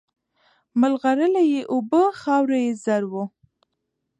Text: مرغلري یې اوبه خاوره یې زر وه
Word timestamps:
مرغلري 0.79 1.43
یې 1.53 1.61
اوبه 1.73 2.03
خاوره 2.21 2.57
یې 2.65 2.71
زر 2.83 3.03
وه 3.11 3.23